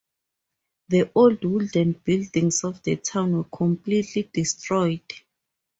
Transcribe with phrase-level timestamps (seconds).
[0.87, 5.03] The old wooden buildings of the town were completely destroyed.